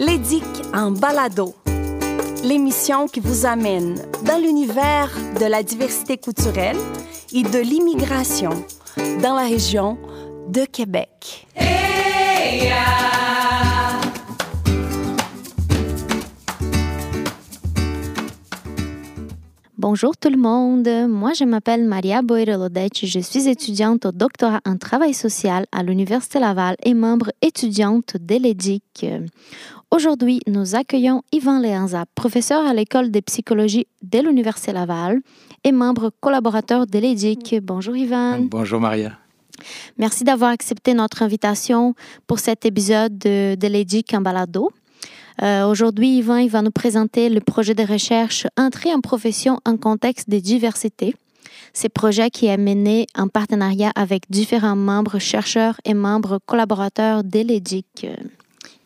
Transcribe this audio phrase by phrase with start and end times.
[0.00, 1.56] L'édic en balado.
[2.44, 6.76] L'émission qui vous amène dans l'univers de la diversité culturelle
[7.32, 8.50] et de l'immigration
[9.20, 9.98] dans la région
[10.48, 11.48] de Québec.
[19.80, 24.76] Bonjour tout le monde, moi je m'appelle Maria Boirelodec, je suis étudiante au doctorat en
[24.76, 29.06] travail social à l'Université Laval et membre étudiante de l'EDIC.
[29.90, 35.20] Aujourd'hui, nous accueillons Yvan Léanza, professeur à l'école de psychologie de l'Université Laval
[35.64, 37.56] et membre collaborateur de l'EDIC.
[37.62, 38.40] Bonjour Yvan.
[38.42, 39.18] Bonjour Maria.
[39.96, 41.94] Merci d'avoir accepté notre invitation
[42.26, 44.70] pour cet épisode de, de l'EDIC en balado.
[45.42, 49.78] Euh, Aujourd'hui, Yvan il va nous présenter le projet de recherche Entrée en profession en
[49.78, 51.14] contexte de diversité.
[51.72, 57.40] Ce projet qui est mené en partenariat avec différents membres chercheurs et membres collaborateurs de
[57.40, 58.06] l'EDIC.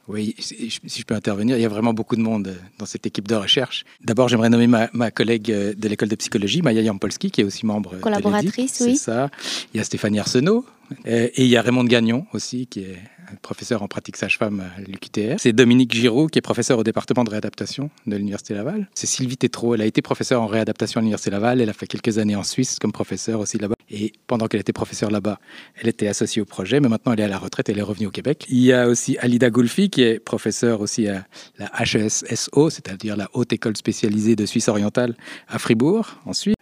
[0.08, 3.28] Oui, si je peux intervenir, il y a vraiment beaucoup de monde dans cette équipe
[3.28, 3.84] de recherche.
[4.02, 7.64] D'abord, j'aimerais nommer ma, ma, collègue de l'école de psychologie, Maya Yampolski, qui est aussi
[7.66, 8.96] membre collaboratrice, de oui.
[8.96, 9.30] C'est ça.
[9.72, 10.66] Il y a Stéphanie Arsenault
[11.04, 12.98] et il y a Raymond Gagnon aussi, qui est
[13.40, 15.36] professeur en pratique sage-femme à l'UQTR.
[15.38, 18.88] C'est Dominique Giraud, qui est professeur au département de réadaptation de l'Université Laval.
[18.94, 21.60] C'est Sylvie Tétrault, elle a été professeure en réadaptation à l'Université Laval.
[21.60, 23.74] Elle a fait quelques années en Suisse comme professeure aussi là-bas.
[23.90, 25.38] Et pendant qu'elle était professeure là-bas,
[25.80, 28.06] elle était associée au projet, mais maintenant elle est à la retraite, elle est revenue
[28.06, 28.46] au Québec.
[28.48, 31.26] Il y a aussi Alida Goulfi, qui est professeure aussi à
[31.58, 35.14] la HESSO, c'est-à-dire la Haute École spécialisée de Suisse orientale
[35.48, 36.56] à Fribourg, ensuite.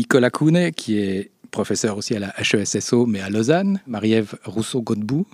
[0.00, 3.80] Nicolas Kounet, qui est professeur aussi à la HESSO, mais à Lausanne.
[3.86, 5.26] Marie-Ève Rousseau-Godbout,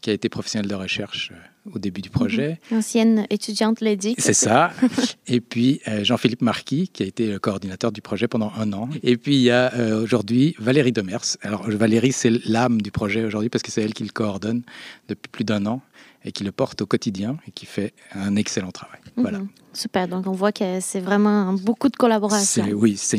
[0.00, 2.60] qui a été professionnelle de recherche euh, au début du projet.
[2.70, 2.76] Mmh.
[2.76, 4.20] Ancienne étudiante l'EDIC.
[4.20, 4.70] C'est ça.
[5.26, 8.88] Et puis euh, Jean-Philippe Marquis, qui a été le coordinateur du projet pendant un an.
[9.02, 11.36] Et puis il y a euh, aujourd'hui Valérie Demers.
[11.42, 14.62] Alors Valérie, c'est l'âme du projet aujourd'hui parce que c'est elle qui le coordonne
[15.08, 15.82] depuis plus d'un an
[16.24, 19.00] et qui le porte au quotidien et qui fait un excellent travail.
[19.16, 19.22] Mmh.
[19.22, 19.40] Voilà.
[19.72, 20.06] Super.
[20.06, 22.64] Donc on voit que c'est vraiment beaucoup de collaboration.
[22.74, 23.18] Oui, c'est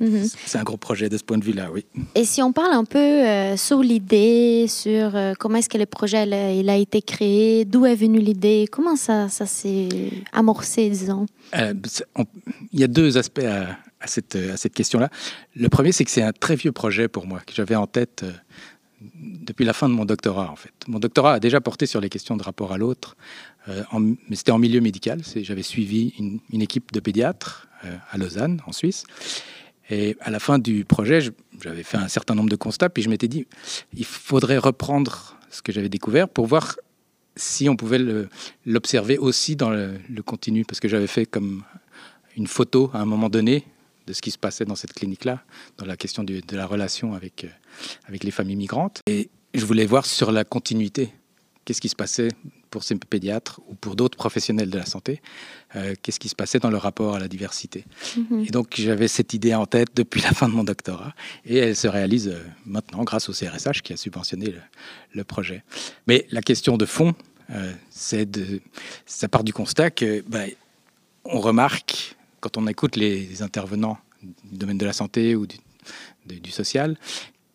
[0.00, 0.26] Mmh.
[0.46, 1.84] C'est un gros projet de ce point de vue-là, oui.
[2.14, 5.86] Et si on parle un peu euh, sur l'idée, sur euh, comment est-ce que le
[5.86, 9.88] projet il a, il a été créé, d'où est venue l'idée, comment ça, ça s'est
[10.32, 11.26] amorcé, disons?
[11.56, 11.74] Euh,
[12.14, 12.24] on,
[12.72, 15.10] Il y a deux aspects à, à cette, à cette question-là.
[15.56, 18.24] Le premier, c'est que c'est un très vieux projet pour moi, que j'avais en tête
[19.00, 20.72] depuis la fin de mon doctorat, en fait.
[20.86, 23.16] Mon doctorat a déjà porté sur les questions de rapport à l'autre,
[23.92, 25.20] mais c'était en milieu médical.
[25.36, 27.68] J'avais suivi une, une, équipe de pédiatres
[28.10, 29.04] à Lausanne, en Suisse.
[29.90, 31.20] Et à la fin du projet,
[31.62, 33.46] j'avais fait un certain nombre de constats, puis je m'étais dit,
[33.94, 36.76] il faudrait reprendre ce que j'avais découvert pour voir
[37.36, 38.00] si on pouvait
[38.66, 41.64] l'observer aussi dans le, continu, parce que j'avais fait comme
[42.36, 43.64] une photo à un moment donné
[44.06, 45.42] de ce qui se passait dans cette clinique-là,
[45.76, 47.46] dans la question de la relation avec,
[48.06, 49.00] avec les familles migrantes.
[49.06, 51.12] Et je voulais voir sur la continuité,
[51.64, 52.28] qu'est-ce qui se passait
[52.70, 55.20] pour ces pédiatres ou pour d'autres professionnels de la santé,
[55.76, 57.84] euh, qu'est-ce qui se passait dans le rapport à la diversité.
[58.16, 58.46] -hmm.
[58.46, 61.12] Et donc j'avais cette idée en tête depuis la fin de mon doctorat
[61.44, 64.62] et elle se réalise euh, maintenant grâce au CRSH qui a subventionné le,
[65.18, 65.62] le projet.
[66.06, 67.14] Mais la question de fond,
[67.50, 68.60] euh, c'est de,
[69.06, 70.50] ça part du constat que ben,
[71.24, 76.96] on remarque quand on écoute les intervenants du domaine de la santé ou du social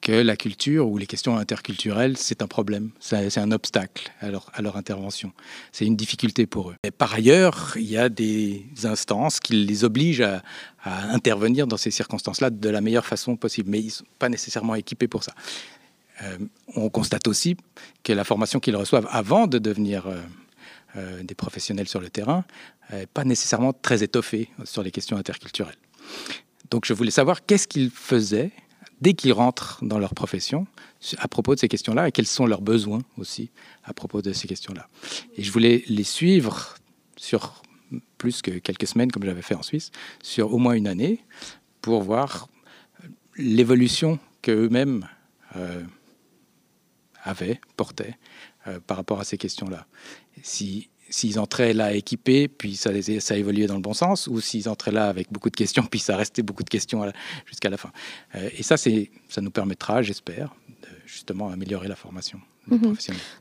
[0.03, 4.51] que la culture ou les questions interculturelles, c'est un problème, c'est un obstacle à leur,
[4.53, 5.31] à leur intervention.
[5.71, 6.75] C'est une difficulté pour eux.
[6.83, 10.43] Et par ailleurs, il y a des instances qui les obligent à,
[10.83, 14.75] intervenir dans ces circonstances-là de la meilleure façon possible, mais ils ne sont pas nécessairement
[14.75, 15.33] équipés pour ça.
[16.21, 16.37] Euh,
[16.75, 17.55] on constate aussi
[18.03, 20.21] que la formation qu'ils reçoivent avant de devenir euh,
[20.97, 22.43] euh, des professionnels sur le terrain
[22.91, 25.77] n'est pas nécessairement très étoffée sur les questions interculturelles.
[26.69, 28.51] Donc je voulais savoir qu'est-ce qu'ils faisaient
[29.03, 30.65] dès qu'ils rentrent dans leur profession
[31.17, 33.51] à propos de ces questions-là et quels sont leurs besoins aussi
[33.83, 34.87] à propos de ces questions-là.
[35.35, 36.75] Et je voulais les suivre
[37.17, 37.61] sur
[38.17, 39.91] plus que quelques semaines, comme j'avais fait en Suisse,
[40.23, 41.19] sur au moins une année,
[41.81, 42.47] pour voir
[43.35, 45.05] l'évolution qu'eux-mêmes
[45.57, 45.83] euh,
[47.23, 48.17] avaient, portaient
[48.67, 49.85] euh, par rapport à ces questions-là.
[51.13, 52.89] S'ils entraient là équipés, puis ça,
[53.19, 55.99] ça évoluait dans le bon sens, ou s'ils entraient là avec beaucoup de questions, puis
[55.99, 57.05] ça restait beaucoup de questions
[57.45, 57.91] jusqu'à la fin.
[58.33, 58.89] Euh, et ça, ça
[59.41, 62.39] nous permettra, j'espère, de justement améliorer la formation.
[62.65, 62.93] Mmh.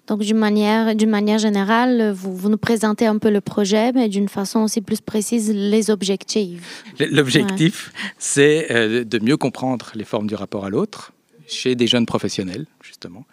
[0.06, 4.10] Donc, d'une manière, d'une manière générale, vous, vous, nous présentez un peu le projet, mais
[4.10, 6.84] d'une façon aussi plus précise, les objectifs.
[6.98, 8.10] L'objectif, ouais.
[8.18, 11.12] c'est euh, de mieux comprendre les formes du rapport à l'autre
[11.46, 13.24] chez des jeunes professionnels, justement,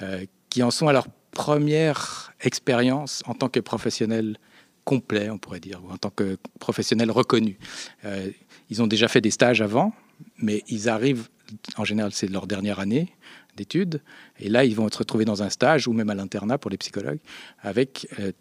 [0.00, 4.38] euh, qui en sont à leur première expérience en tant que professionnel
[4.84, 7.58] complet, on pourrait dire, ou en tant que professionnel reconnu.
[8.04, 8.30] Euh,
[8.70, 9.92] ils ont déjà fait des stages avant,
[10.38, 11.28] mais ils arrivent,
[11.76, 13.12] en général, c'est leur dernière année
[13.56, 14.02] d'études,
[14.38, 16.78] et là, ils vont être retrouvés dans un stage ou même à l'internat pour les
[16.78, 17.20] psychologues,
[17.60, 18.32] avec euh,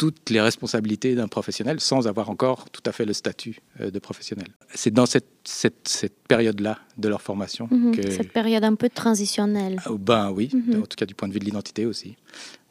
[0.00, 3.98] toutes les responsabilités d'un professionnel sans avoir encore tout à fait le statut euh, de
[3.98, 4.48] professionnel.
[4.74, 7.94] C'est dans cette, cette, période-là de leur formation mhm.
[7.94, 8.10] que...
[8.10, 9.78] Cette période un peu transitionnelle.
[9.84, 10.84] Ah, ben oui, mhm.
[10.84, 12.16] en tout cas du point de vue de l'identité aussi,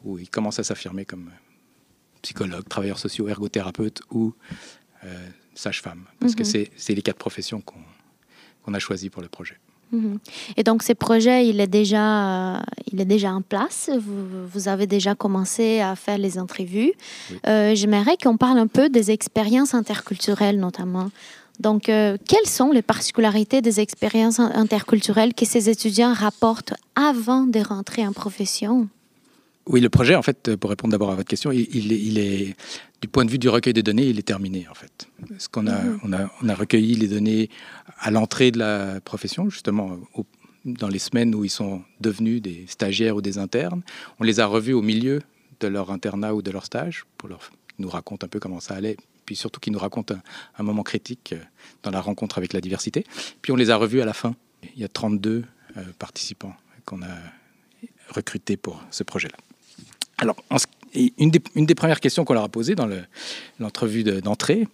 [0.04, 1.38] où ils commencent à s'affirmer comme euh,
[2.22, 4.34] psychologues, travailleurs sociaux, ergothérapeutes ou
[5.04, 6.06] euh, sages-femmes.
[6.18, 6.66] Parce que mhm.
[6.76, 9.56] c'est les quatre professions qu'on a choisies pour le projet.
[10.56, 12.60] Et donc, ce projet, il est déjà, euh,
[12.92, 13.90] il est déjà en place.
[13.94, 16.92] Vous, vous, avez déjà commencé à faire les entrevues.
[17.46, 21.10] Euh, j'aimerais qu'on parle un peu des expériences interculturelles, notamment.
[21.60, 27.60] Donc, euh, quelles sont les particularités des expériences interculturelles que ces étudiants rapportent avant de
[27.60, 28.88] rentrer en profession?
[29.66, 32.56] Oui, le projet, en fait, pour répondre d'abord à votre question, il, est,
[33.02, 35.06] du point de vue du recueil des données, il est terminé, en fait.
[35.38, 36.00] Ce qu'on a, mhm.
[36.02, 37.50] on a, on a recueilli les données
[37.98, 39.98] à l'entrée de la profession, justement,
[40.64, 43.82] dans les semaines où ils sont devenus des stagiaires ou des internes.
[44.18, 45.20] On les a revus au milieu
[45.60, 48.74] de leur internat ou de leur stage pour leur nous raconter un peu comment ça
[48.74, 50.14] allait, puis surtout qu'ils nous racontent
[50.58, 51.42] un, moment critique euh,
[51.82, 53.04] dans la rencontre avec la diversité.
[53.40, 54.34] Puis on les a revus à la fin.
[54.74, 55.44] Il y a 32
[55.76, 56.54] euh, participants
[56.84, 57.16] qu'on a
[58.08, 59.36] recrutés pour ce projet-là.
[60.18, 60.36] Alors,
[61.16, 62.88] une des, premières questions qu'on leur a posées dans
[63.58, 64.68] l'entrevue d'entrée,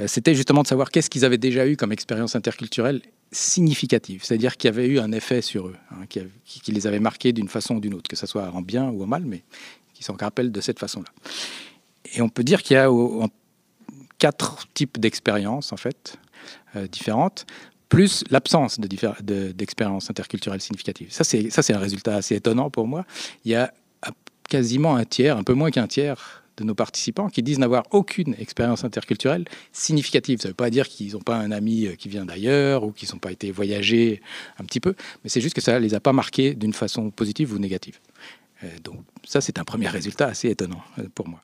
[0.00, 3.00] euh, c'était justement de savoir qu'est-ce qu'ils avaient déjà eu comme expérience interculturelle
[3.32, 7.48] significative, c'est-à-dire qui avait eu un effet sur eux, hein, qui, les avait marqués d'une
[7.48, 9.42] façon ou d'une autre, que ce soit en bien ou en mal, mais
[9.94, 11.08] qui s'en rappellent de cette façon-là.
[12.14, 12.90] Et on peut dire qu'il y a
[14.18, 16.18] quatre types d'expériences, en fait,
[16.76, 17.46] euh, différentes,
[17.88, 21.08] plus l'absence d'expériences interculturelles significatives.
[21.10, 23.04] Ça, c'est un résultat assez étonnant pour moi.
[23.44, 23.72] Il y a
[24.48, 28.34] quasiment un tiers, un peu moins qu'un tiers de nos participants qui disent n'avoir aucune
[28.38, 30.40] expérience interculturelle significative.
[30.40, 32.92] Ça ne veut pas dire qu'ils n'ont pas un ami euh, qui vient d'ailleurs ou
[32.92, 34.20] qu'ils n'ont pas été voyager
[34.58, 34.94] un petit peu,
[35.24, 37.98] mais c'est juste que ça ne les a pas marqués d'une façon positive ou négative.
[38.64, 41.42] Euh, donc ça, c'est un premier résultat assez étonnant euh, pour moi.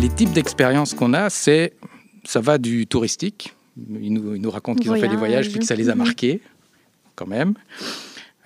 [0.00, 1.72] Les types d'expériences qu'on a, c'est
[2.24, 5.74] ça va du touristique, ils nous, racontent qu'ils ont fait des voyages puis que ça
[5.74, 6.04] les a mhm.
[6.04, 6.40] marqués,
[7.14, 7.54] quand même.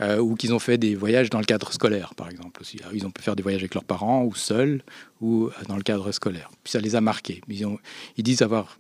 [0.01, 2.61] Euh, ou qu'ils ont fait des voyages dans le cadre scolaire, par exemple.
[2.61, 2.79] Aussi.
[2.95, 4.83] Ils ont pu faire des voyages avec leurs parents, ou seuls,
[5.21, 6.51] ou euh, dans le cadre scolaire.
[6.65, 7.41] Ça les a marqués.
[7.49, 8.79] Ils, disent avoir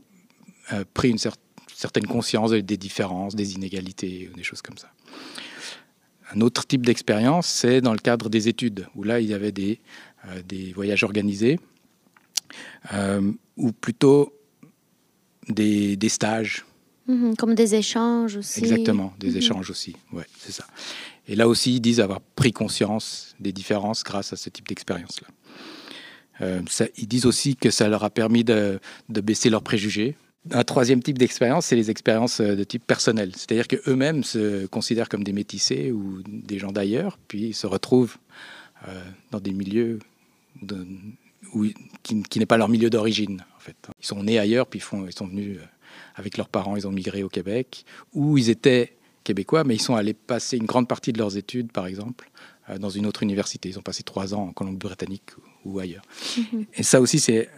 [0.73, 4.93] euh, pris une certaine conscience des différences, des inégalités, des choses comme ça.
[6.33, 9.53] Un autre type d'expérience, c'est dans le cadre des études, où là, il y avait
[9.53, 9.81] des,
[10.47, 11.59] des voyages organisés,
[13.57, 14.39] ou plutôt
[15.49, 16.65] des, stages.
[17.09, 18.61] Mhm, comme des échanges aussi.
[18.61, 19.37] Exactement, des mhm.
[19.39, 19.97] échanges aussi.
[20.13, 20.65] Ouais, c'est ça.
[21.27, 25.29] Et là aussi, ils disent avoir pris conscience des différences grâce à ce type d'expérience-là.
[26.41, 26.61] Euh,
[26.97, 28.79] ils disent aussi que ça leur a permis de,
[29.09, 30.17] baisser leurs préjugés.
[30.51, 33.33] Un troisième type d'expérience, c'est les expériences euh, de type personnel.
[33.35, 38.17] C'est-à-dire qu'eux-mêmes se considèrent comme des métissés ou des gens d'ailleurs, puis ils se retrouvent
[38.87, 39.99] euh, dans des milieux
[41.53, 41.67] où,
[42.03, 43.45] qui, qui n'est pas leur milieu d'origine.
[44.01, 45.59] Ils sont nés ailleurs, puis ils, sont venus
[46.15, 49.95] avec leurs parents, ils ont migré au Québec, où ils étaient québécois, mais ils sont
[49.95, 52.31] allés passer une grande partie de leurs études, par exemple,
[52.71, 53.69] euh, dans une autre université.
[53.69, 55.31] Ils ont passé trois ans en Colombie-Britannique
[55.65, 56.05] ou ailleurs.
[56.37, 56.65] Mhm.
[56.75, 57.49] Et ça aussi, c'est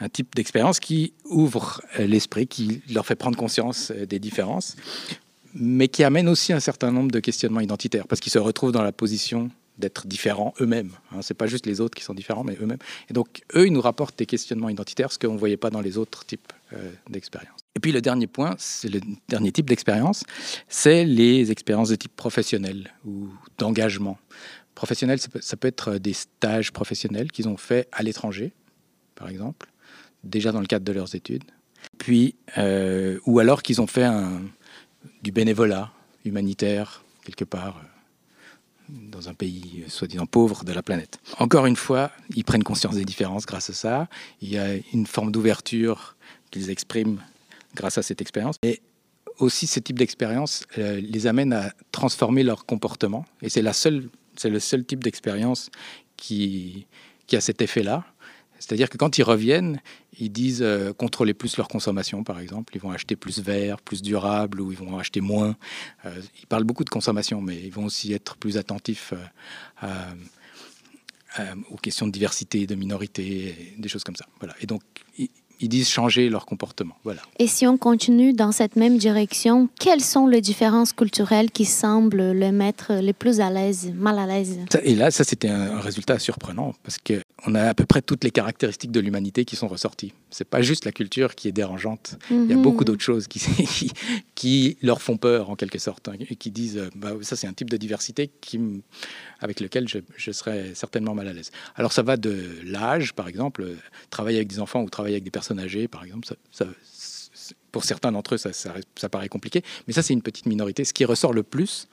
[0.00, 4.76] un type d'expérience qui ouvre euh, l'esprit, qui leur fait prendre conscience des différences,
[5.54, 8.82] mais qui amène aussi un certain nombre de questionnements identitaires, parce qu'ils se retrouvent dans
[8.82, 10.92] la position d'être différents eux-mêmes.
[11.10, 11.22] Hein.
[11.22, 12.78] Ce n'est pas juste les autres qui sont différents, mais eux-mêmes.
[13.08, 15.80] Et donc, eux, ils nous rapportent des questionnements identitaires, ce qu'on ne voyait pas dans
[15.80, 17.60] les autres types euh, d'expériences.
[17.74, 20.24] Et puis, le dernier point, c'est le dernier type d'expérience,
[20.68, 24.18] c'est les expériences de type professionnel ou d'engagement.
[24.74, 28.52] Professionnel, ça peut, être des stages professionnels qu'ils ont fait à l'étranger,
[29.14, 29.70] par exemple,
[30.24, 31.44] déjà dans le cadre de leurs études.
[31.98, 34.08] Puis, euh, ou alors qu'ils ont fait
[35.22, 35.90] du bénévolat
[36.24, 37.82] humanitaire, quelque part
[38.92, 41.18] dans un pays soi-disant pauvre de la planète.
[41.38, 44.08] Encore une fois, ils prennent conscience des différences grâce à ça.
[44.40, 46.16] Il y a une forme d'ouverture
[46.50, 47.20] qu'ils expriment
[47.74, 48.56] grâce à cette expérience.
[48.62, 48.82] Et
[49.38, 53.24] aussi, ce type d'expérience euh, les amène à transformer leur comportement.
[53.40, 55.70] Et c'est le seul type d'expérience
[56.16, 56.86] qui
[57.32, 58.04] a cet effet-là.
[58.62, 59.80] C'est-à-dire que quand ils reviennent,
[60.20, 62.76] ils disent euh, contrôler plus leur consommation, par exemple.
[62.76, 65.56] Ils vont acheter plus vert, plus durable, ou ils vont acheter moins.
[66.06, 69.14] Euh, ils parlent beaucoup de consommation, mais ils vont aussi être plus attentifs
[69.82, 69.88] euh,
[71.70, 74.26] aux questions de diversité, de minorité, des choses comme ça.
[74.38, 74.54] Voilà.
[74.60, 74.82] Et donc,
[75.62, 76.96] ils disent changer leur comportement.
[77.04, 77.22] Voilà.
[77.38, 82.32] Et si on continue dans cette même direction, quelles sont les différences culturelles qui semblent
[82.32, 84.58] les mettre les plus à l'aise, mal à l'aise?
[84.82, 88.24] Et là, ça, c'était un, résultat surprenant parce que on a à peu près toutes
[88.24, 90.12] les caractéristiques de l'humanité qui sont ressorties.
[90.30, 92.16] C'est pas juste la culture qui est dérangeante.
[92.30, 93.92] Il y a beaucoup d'autres choses qui,
[94.34, 97.46] qui, leur font peur en quelque sorte, hein, et qui disent euh, bah, ça c'est
[97.46, 98.60] un type de diversité qui,
[99.40, 101.50] avec lequel je, je, serais certainement mal à l'aise.
[101.74, 103.66] Alors ça va de l'âge, par exemple,
[104.10, 106.66] travailler avec des enfants ou travailler avec des personnes âgées, par exemple, ça,
[107.72, 110.84] pour certains d'entre eux, ça, ça, ça, paraît compliqué, mais ça c'est une petite minorité.
[110.84, 111.88] Ce qui ressort le plus,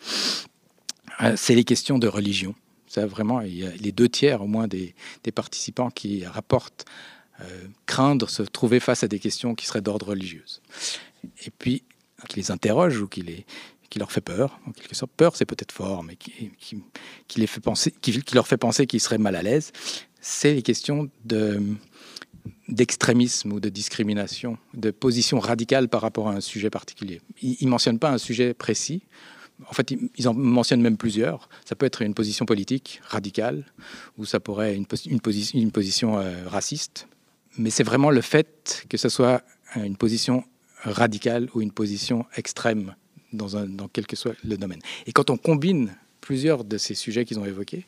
[1.21, 2.53] euh, c'est les questions de religion.
[2.89, 4.96] Ça, vraiment, il y a les deux tiers au moins des,
[5.34, 6.86] participants qui rapportent
[7.39, 10.43] euh, craindre se trouver face à des questions qui seraient d'ordre religieux.
[11.46, 11.84] Et puis,
[12.27, 13.46] qui les interroge ou qui, les,
[13.89, 15.12] qui leur fait peur, en quelque sorte.
[15.15, 16.51] Peur, c'est peut-être fort, mais qui,
[17.38, 19.72] les fait penser, qui, leur fait penser qu'ils seraient mal à l'aise.
[20.19, 21.62] C'est les questions de
[22.67, 27.22] d'extrémisme ou de discrimination, de position radicale par rapport à un sujet particulier.
[27.41, 29.03] Ils ne mentionnent pas un sujet précis,
[29.67, 31.49] en fait, ils en mentionnent même plusieurs.
[31.65, 33.65] Ça peut être une position politique radicale,
[34.17, 35.21] ou ça pourrait être une,
[35.71, 37.07] position euh, raciste.
[37.57, 39.43] Mais c'est vraiment le fait que ce soit
[39.75, 40.43] une position
[40.83, 42.95] radicale ou une position extrême
[43.33, 44.79] dans, quel que soit le domaine.
[45.05, 47.85] Et quand on combine plusieurs de ces sujets qu'ils ont évoqués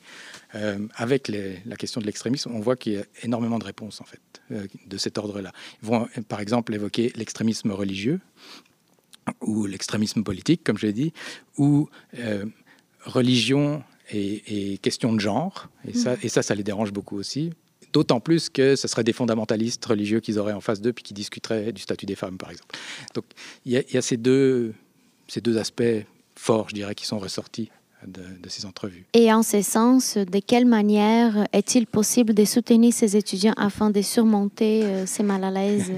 [0.56, 4.06] euh, avec la question de l'extrémisme, on voit qu'il y a énormément de réponses en
[4.06, 4.20] fait
[4.52, 5.52] euh, de cet ordre-là.
[5.82, 8.20] Ils vont par exemple évoquer l'extrémisme religieux,
[9.42, 11.14] ou l'extrémisme politique, comme je l'ai dit,
[11.58, 12.46] ou euh,
[13.06, 15.70] religion et, question de genre.
[15.88, 17.52] Et, ça, et ça, ça les dérange beaucoup aussi.
[17.94, 21.14] D'autant plus que ce seraient des fondamentalistes religieux qu'ils auraient en face d'eux, puis qui
[21.14, 22.76] discuteraient du statut des femmes, par exemple.
[23.16, 23.26] Donc
[23.66, 24.74] il y, y, a ces deux,
[25.28, 25.84] ces deux aspects
[26.36, 27.70] forts, je dirais, qui sont ressortis
[28.08, 29.06] de, ces entrevues.
[29.14, 34.02] Et en ce sens, de quelle manière est-il possible de soutenir ces étudiants afin de
[34.02, 35.92] surmonter euh, ces mal à l'aise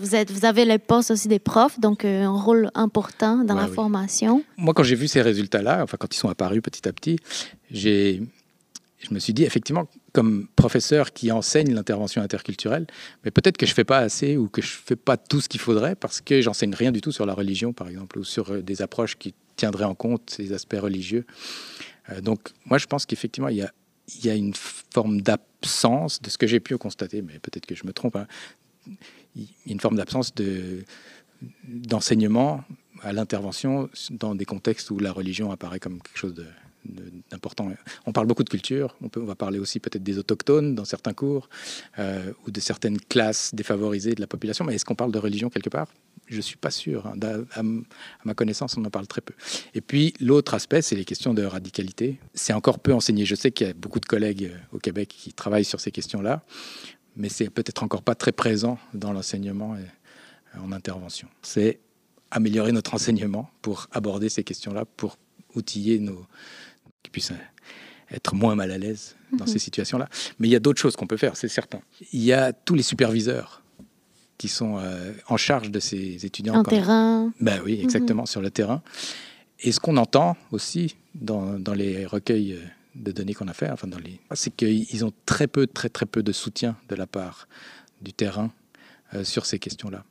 [0.00, 3.54] vous, êtes, vous avez le poste aussi des profs, donc euh, un rôle important dans
[3.54, 4.44] la formation.
[4.56, 7.18] Moi, quand j'ai vu ces résultats-là, enfin quand ils sont apparus petit à petit,
[7.70, 8.22] j'ai
[9.02, 12.86] je me suis dit, effectivement, comme professeur qui enseigne l'intervention interculturelle,
[13.24, 15.40] mais peut-être que je ne fais pas assez ou que je ne fais pas tout
[15.40, 18.24] ce qu'il faudrait parce que j'enseigne rien du tout sur la religion, par exemple, ou
[18.24, 21.24] sur euh, des approches qui tiendraient en compte ces aspects religieux.
[22.10, 26.48] Euh, donc, moi, je pense qu'effectivement, il y a, une forme d'absence de ce que
[26.48, 28.16] j'ai pu constater, mais peut-être que je me trompe.
[28.16, 28.26] Hein.
[29.66, 30.82] Une forme d'absence de,
[31.62, 32.64] d'enseignement
[33.02, 36.46] à l'intervention dans des contextes où la religion apparaît comme quelque chose de,
[36.84, 37.70] d'important.
[38.06, 41.48] On parle beaucoup de culture, on va parler aussi peut-être des autochtones dans certains cours,
[41.98, 45.50] euh, ou de certaines classes défavorisées de la population, mais est-ce qu'on parle de religion
[45.50, 45.88] quelque part?
[46.26, 47.06] Je ne suis pas sûr.
[47.06, 47.14] Hein.
[47.54, 47.62] À,
[48.24, 49.34] ma connaissance, on en parle très peu.
[49.74, 52.18] Et puis l'autre aspect, c'est les questions de radicalité.
[52.32, 53.24] C'est encore peu enseigné.
[53.26, 55.90] Je sais qu'il y a beaucoup de collègues euh, au Québec qui travaillent sur ces
[55.90, 56.42] questions-là,
[57.16, 61.28] mais c'est peut-être encore pas très présent dans l'enseignement et euh, en intervention.
[61.42, 61.80] C'est
[62.30, 65.18] améliorer notre enseignement pour aborder ces questions-là, pour
[65.54, 66.26] outiller nos,
[67.02, 67.32] qui puissent
[68.10, 69.58] être moins mal à l'aise dans ces mhm.
[69.58, 70.08] situations-là.
[70.38, 71.80] Mais il y a d'autres choses qu'on peut faire, c'est certain.
[72.12, 73.62] Il y a tous les superviseurs
[74.38, 76.56] qui sont euh, en charge de ces étudiants.
[76.56, 77.32] En terrain.
[77.40, 77.84] Ben oui, mhm.
[77.84, 78.82] exactement, sur le terrain.
[79.60, 82.58] Et ce qu'on entend aussi dans, dans, les recueils
[82.94, 86.06] de données qu'on a fait, enfin dans les, c'est qu'ils ont très peu, très très
[86.06, 87.46] peu de soutien de la part
[88.00, 88.50] du terrain
[89.14, 90.04] euh, sur ces questions-là.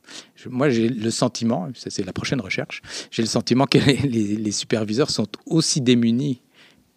[0.46, 2.80] Moi, j'ai le sentiment, c'est la prochaine recherche,
[3.10, 6.40] j'ai le sentiment que les, les superviseurs sont aussi démunis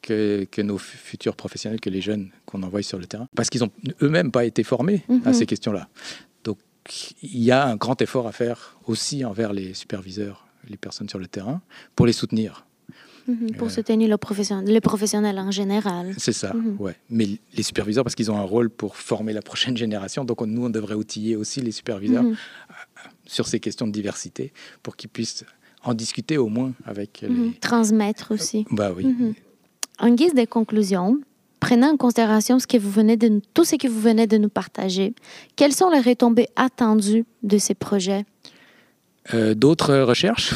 [0.06, 3.72] que, nos futurs professionnels, que les jeunes qu'on envoie sur le terrain, parce qu'ils n'ont
[4.02, 5.34] eux-mêmes pas été formés à mhm.
[5.34, 5.88] ces questions-là.
[6.44, 6.58] Donc
[7.24, 11.20] il y a un grand effort à faire aussi envers les superviseurs, les personnes sur
[11.20, 11.62] le terrain,
[11.96, 12.66] pour les soutenir.
[13.28, 13.56] Mhm.
[13.58, 16.14] pour soutenir le les professionnels en général.
[16.20, 16.76] C'est ça, mhm.
[16.80, 16.96] ouais.
[17.10, 20.66] Mais les superviseurs, parce qu'ils ont un rôle pour former la prochaine génération, donc nous,
[20.66, 22.34] on devrait outiller aussi les superviseurs euh,
[23.26, 25.44] sur ces questions de diversité pour qu'ils puissent
[25.84, 27.54] en discuter au moins avec les...
[27.62, 28.66] Transmettre aussi.
[28.70, 29.36] Bah oui.
[30.00, 31.20] En guise de conclusion,
[31.60, 34.50] prenant en considération ce que vous venez de, tout ce que vous venez de nous
[34.50, 35.14] partager,
[35.56, 38.26] quelles sont les retombées attendues de ces projets?
[39.34, 40.54] Euh, D'autres recherches?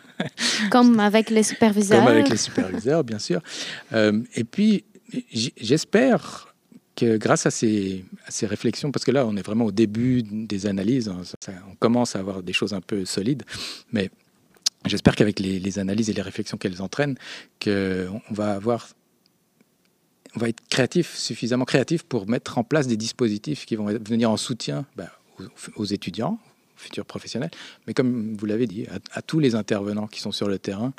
[0.70, 2.00] Comme avec les superviseurs.
[2.00, 3.40] Comme avec les superviseurs, bien sûr.
[3.92, 4.84] Euh, et puis,
[5.32, 6.54] j'espère
[6.96, 10.22] que grâce à ces, à ces, réflexions, parce que là, on est vraiment au début
[10.22, 11.22] des analyses, hein,
[11.70, 13.42] on commence à avoir des choses un peu solides,
[13.92, 14.10] mais
[14.84, 17.16] J'espère qu'avec les, analyses et les réflexions qu'elles entraînent,
[17.62, 18.88] qu'on va avoir,
[20.34, 24.30] on va être créatif, suffisamment créatif pour mettre en place des dispositifs qui vont venir
[24.30, 25.10] en soutien bah,
[25.76, 26.38] aux, étudiants,
[26.76, 27.50] aux futurs professionnels,
[27.86, 30.92] mais comme vous l'avez dit, à, tous les intervenants qui sont sur le terrain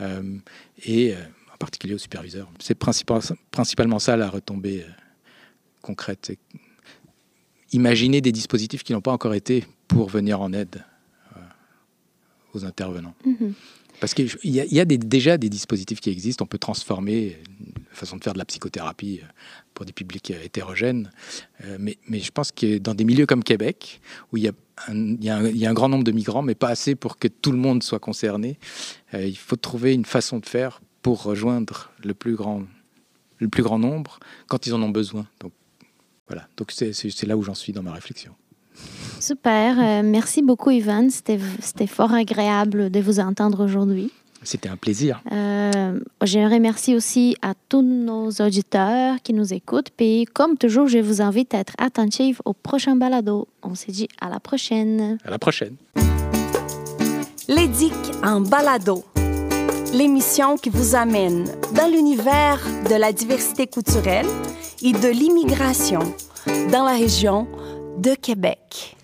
[0.00, 0.38] euh,
[0.84, 1.18] et euh,
[1.54, 2.50] en particulier aux superviseurs.
[2.58, 4.90] C'est principalement ça la retombée euh,
[5.80, 6.32] concrète.
[7.70, 10.84] Imaginer des dispositifs qui n'ont pas encore été pour venir en aide
[12.54, 13.14] aux intervenants.
[13.24, 13.54] Mhm.
[14.00, 17.38] Parce qu'il y a, y a déjà des dispositifs qui existent, on peut transformer
[17.92, 19.20] façon de faire de la psychothérapie
[19.74, 21.10] pour des publics hétérogènes.
[21.78, 24.00] mais, mais, je pense que dans des milieux comme Québec,
[24.32, 24.50] où y, y
[24.88, 27.58] il y a un grand nombre de migrants, mais pas assez pour que tout le
[27.58, 28.58] monde soit concerné,
[29.12, 32.62] il faut trouver une façon de faire pour rejoindre le plus grand,
[33.38, 35.26] le plus grand nombre quand ils en ont besoin.
[35.40, 35.52] Donc
[36.28, 38.34] voilà, donc c'est là où j'en suis dans ma réflexion.
[39.20, 44.10] Super, euh, merci beaucoup Ivan, c'était fort agréable de vous entendre aujourd'hui.
[44.42, 45.22] C'était un plaisir.
[45.30, 49.90] Euh, je remercie aussi à tous nos auditeurs qui nous écoutent.
[49.96, 53.46] Puis, comme toujours, je vous invite à être attentifs au prochain balado.
[53.62, 55.18] On se dit à la prochaine.
[55.24, 55.76] À la prochaine.
[57.46, 59.04] L'édic en balado
[59.92, 64.26] l'émission qui vous amène dans l'univers de la diversité culturelle
[64.82, 66.00] et de l'immigration
[66.72, 67.46] dans la région
[67.98, 68.96] de Québec.